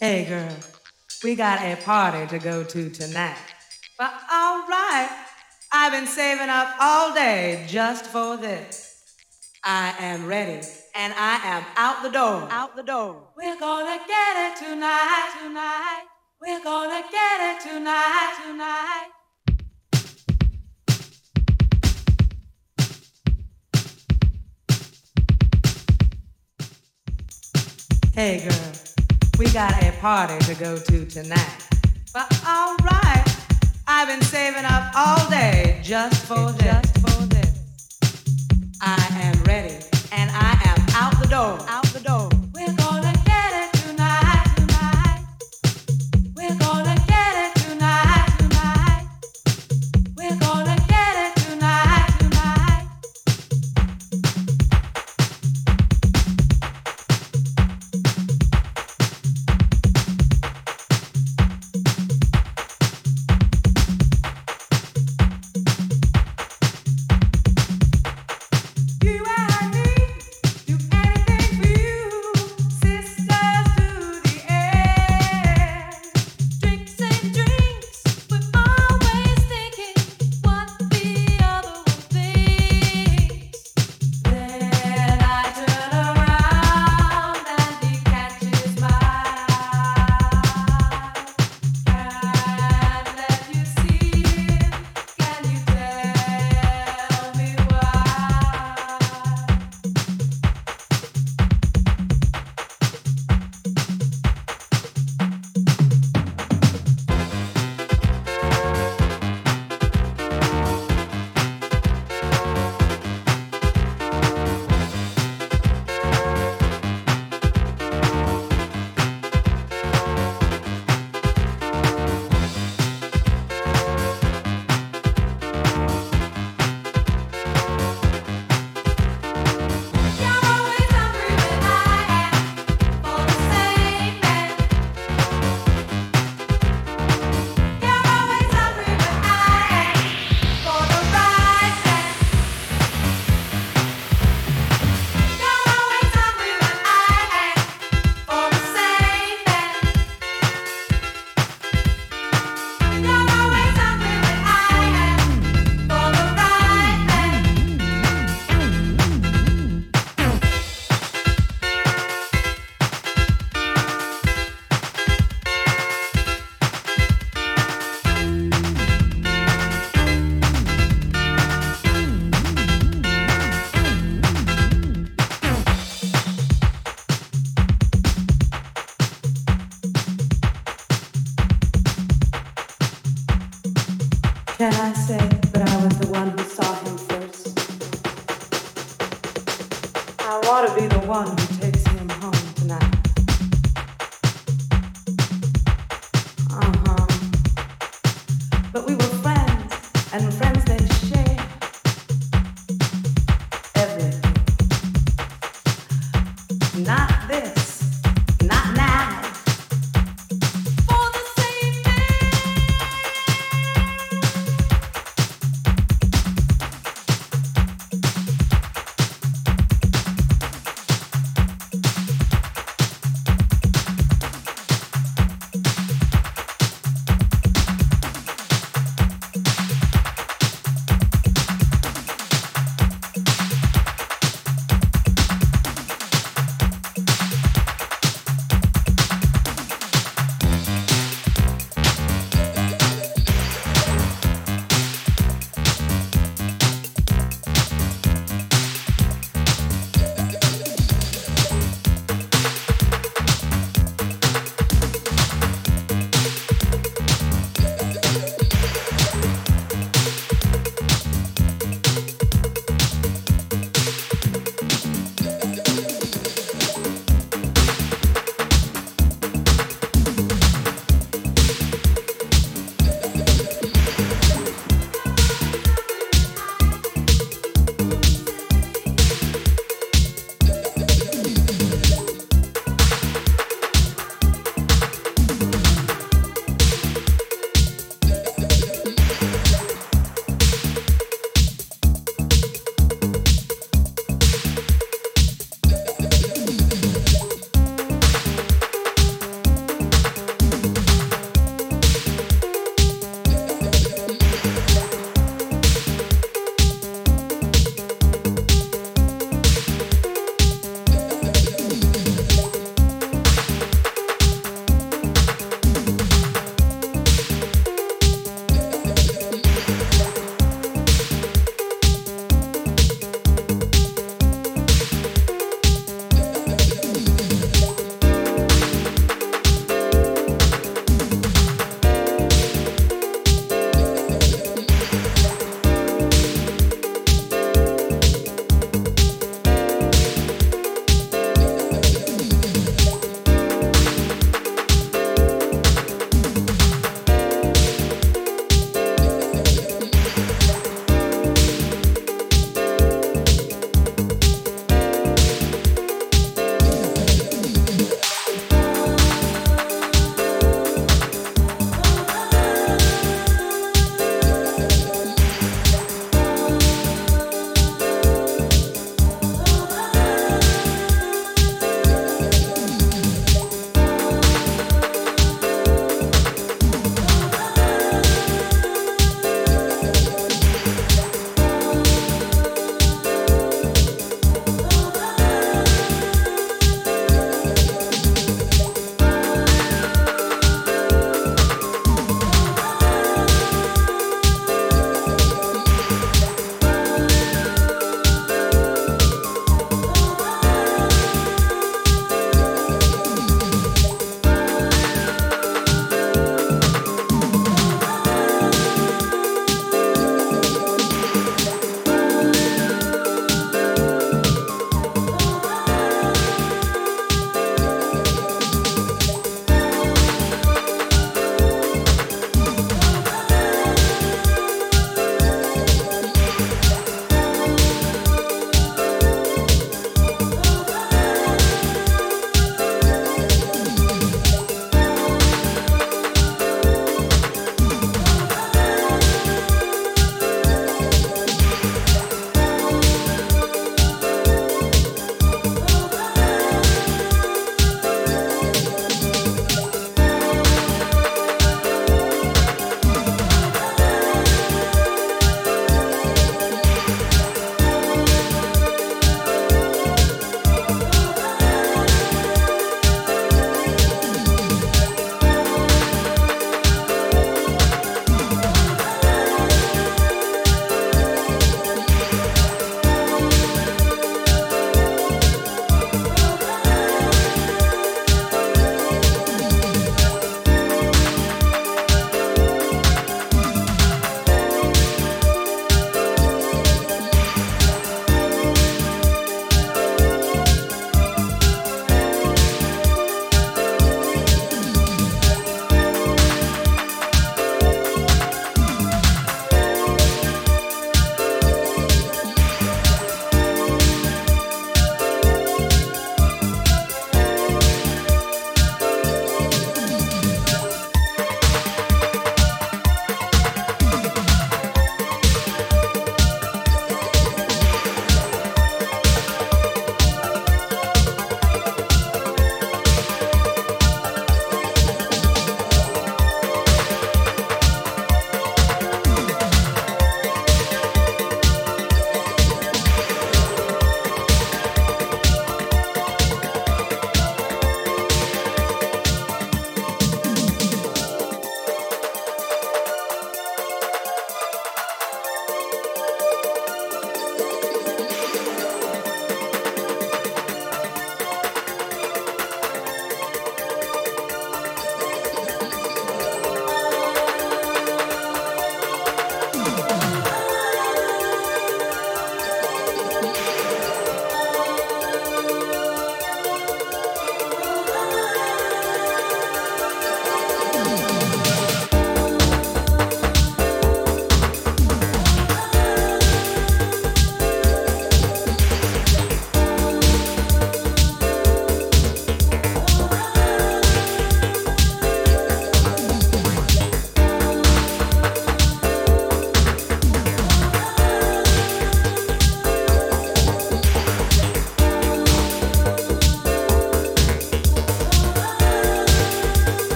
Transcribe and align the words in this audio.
Hey 0.00 0.26
girl, 0.26 0.54
we 1.24 1.34
got 1.34 1.60
a 1.60 1.74
party 1.82 2.24
to 2.28 2.38
go 2.38 2.62
to 2.62 2.88
tonight. 2.88 3.36
But 3.98 4.12
alright, 4.32 5.10
I've 5.72 5.90
been 5.90 6.06
saving 6.06 6.48
up 6.48 6.68
all 6.80 7.12
day 7.12 7.64
just 7.66 8.06
for 8.06 8.36
this. 8.36 9.02
I 9.64 9.92
am 9.98 10.26
ready 10.26 10.64
and 10.94 11.12
I 11.16 11.40
am 11.42 11.64
out 11.76 12.04
the 12.04 12.10
door. 12.10 12.46
Out 12.48 12.76
the 12.76 12.84
door. 12.84 13.30
We're 13.36 13.58
gonna 13.58 13.98
get 14.06 14.36
it 14.36 14.56
tonight, 14.58 15.32
tonight. 15.42 16.04
We're 16.40 16.62
gonna 16.62 17.02
get 17.10 17.40
it 17.40 17.60
tonight, 17.68 18.34
tonight. 18.46 19.08
Hey 28.14 28.48
girl, 28.48 28.87
we 29.38 29.46
got 29.52 29.72
a 29.84 29.92
party 30.00 30.36
to 30.46 30.54
go 30.56 30.76
to 30.76 31.06
tonight. 31.06 31.66
But 32.12 32.26
alright, 32.44 33.24
I've 33.86 34.08
been 34.08 34.20
saving 34.22 34.64
up 34.64 34.92
all 34.96 35.30
day 35.30 35.80
just 35.82 36.26
for 36.26 36.50
this. 36.52 36.62
Just 36.62 36.98
for 36.98 37.26
this. 37.26 37.48
I 38.80 39.06
am 39.22 39.40
ready 39.44 39.76
and 40.12 40.30
I 40.32 40.58
am 40.64 40.86
out 40.94 41.20
the 41.22 41.28
door. 41.28 41.58
Out 41.68 41.86
the 41.86 42.00
door. 42.00 42.27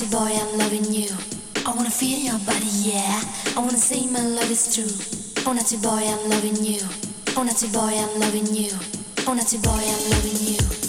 Naughty 0.00 0.16
boy, 0.16 0.40
I'm 0.40 0.58
loving 0.58 0.94
you. 0.94 1.08
I 1.66 1.74
wanna 1.76 1.90
feel 1.90 2.18
your 2.18 2.38
body, 2.46 2.64
yeah. 2.64 3.20
I 3.54 3.60
wanna 3.60 3.76
say 3.76 4.06
my 4.06 4.20
love 4.20 4.50
is 4.50 4.74
true. 4.74 5.44
Oh, 5.46 5.52
naughty 5.52 5.76
boy, 5.76 5.90
I'm 5.90 6.30
loving 6.30 6.64
you. 6.64 6.80
Oh, 7.36 7.42
naughty 7.42 7.68
boy, 7.68 7.92
I'm 7.94 8.18
loving 8.18 8.46
you. 8.46 8.70
Oh, 9.26 9.34
naughty 9.34 9.58
boy, 9.58 9.68
I'm 9.68 10.10
loving 10.10 10.54
you. 10.54 10.79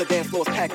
the 0.00 0.06
dance 0.06 0.28
floor's 0.28 0.48
packed. 0.48 0.72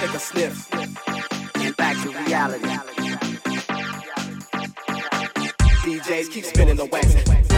Take 0.00 0.14
a 0.14 0.18
sniff 0.18 0.74
and 1.56 1.76
back 1.76 2.02
to 2.02 2.08
reality. 2.10 2.64
DJs 5.84 6.30
keep 6.30 6.44
spinning 6.46 6.76
the 6.76 6.86
wax. 6.86 7.53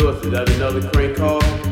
That 0.00 0.48
another 0.56 0.80
crank 0.92 1.18
call? 1.18 1.69